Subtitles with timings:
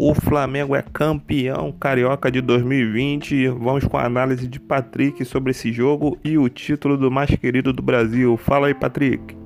[0.00, 3.48] O Flamengo é campeão carioca de 2020.
[3.48, 7.72] Vamos com a análise de Patrick sobre esse jogo e o título do mais querido
[7.72, 8.36] do Brasil.
[8.36, 9.36] Fala aí, Patrick.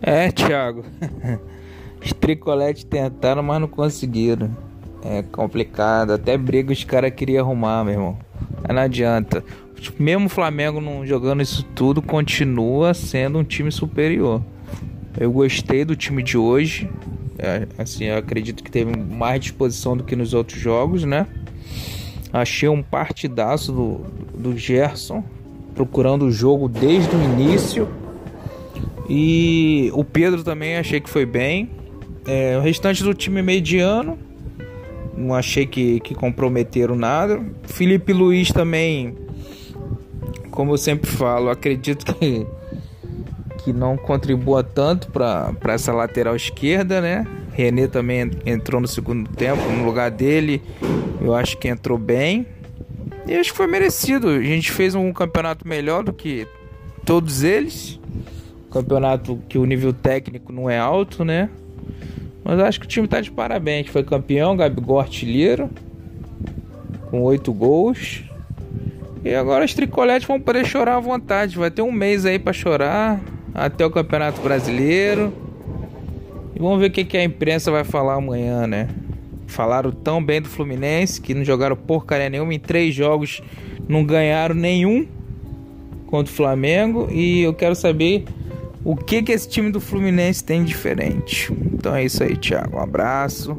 [0.00, 0.86] É, Thiago.
[2.02, 4.56] Os tricoletes tentaram, mas não conseguiram.
[5.02, 6.14] É complicado.
[6.14, 8.18] Até briga os caras queriam arrumar, meu irmão.
[8.62, 9.44] Mas não adianta.
[9.98, 14.40] Mesmo o Flamengo não jogando isso tudo, continua sendo um time superior.
[15.20, 16.88] Eu gostei do time de hoje.
[17.38, 21.26] É, assim, eu acredito que teve mais disposição do que nos outros jogos, né?
[22.32, 24.00] Achei um partidaço do,
[24.36, 25.22] do Gerson,
[25.74, 27.88] procurando o jogo desde o início.
[29.08, 31.70] E o Pedro também achei que foi bem.
[32.26, 34.18] É, o restante do time mediano,
[35.16, 37.40] não achei que, que comprometeram nada.
[37.64, 39.14] Felipe Luiz também,
[40.50, 42.46] como eu sempre falo, acredito que
[43.64, 47.26] que não contribua tanto para essa lateral esquerda, né?
[47.52, 50.62] René também entrou no segundo tempo no lugar dele.
[51.18, 52.46] Eu acho que entrou bem.
[53.26, 54.28] E acho que foi merecido.
[54.28, 56.46] A gente fez um campeonato melhor do que
[57.06, 57.98] todos eles.
[58.70, 61.48] Campeonato que o nível técnico não é alto, né?
[62.44, 63.86] Mas acho que o time tá de parabéns.
[63.86, 65.70] Foi campeão, Gabigol artilheiro.
[67.10, 68.24] Com oito gols.
[69.24, 71.56] E agora os tricoletes vão poder chorar à vontade.
[71.56, 73.22] Vai ter um mês aí para chorar
[73.54, 75.32] até o Campeonato Brasileiro.
[76.54, 78.88] E vamos ver o que, que a imprensa vai falar amanhã, né?
[79.46, 83.40] Falaram tão bem do Fluminense que não jogaram porcaria nenhuma em três jogos,
[83.88, 85.06] não ganharam nenhum
[86.06, 87.08] contra o Flamengo.
[87.10, 88.24] E eu quero saber
[88.84, 91.52] o que, que esse time do Fluminense tem diferente.
[91.72, 92.76] Então é isso aí, Thiago.
[92.76, 93.56] Um abraço.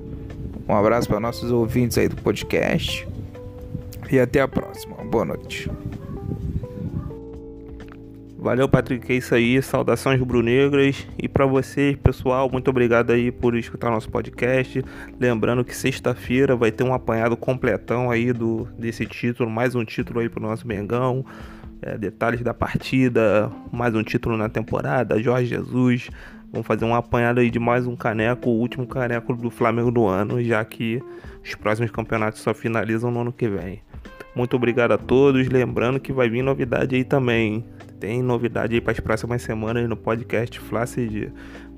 [0.67, 3.07] Um abraço para nossos ouvintes aí do podcast.
[4.11, 4.95] E até a próxima.
[5.05, 5.69] Boa noite.
[8.45, 9.11] Valeu, Patrick.
[9.11, 9.59] É isso aí.
[9.59, 11.07] Saudações rubro-negras.
[11.17, 14.85] E para vocês, pessoal, muito obrigado aí por escutar nosso podcast.
[15.19, 19.49] Lembrando que sexta-feira vai ter um apanhado completão aí do, desse título.
[19.49, 21.25] Mais um título aí pro nosso Mengão.
[21.81, 23.51] É, detalhes da partida.
[23.71, 25.19] Mais um título na temporada.
[25.19, 26.11] Jorge Jesus.
[26.51, 28.51] Vamos fazer um apanhado aí de mais um caneco.
[28.51, 30.39] O último caneco do Flamengo do ano.
[30.43, 31.01] Já que
[31.43, 33.81] os próximos campeonatos só finalizam no ano que vem.
[34.35, 35.47] Muito obrigado a todos.
[35.47, 37.63] Lembrando que vai vir novidade aí também
[37.99, 41.29] tem novidade aí para as próximas semanas no podcast Flá CD.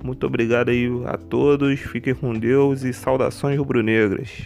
[0.04, 4.46] Muito obrigado aí a todos, fiquem com Deus e saudações rubro-negras.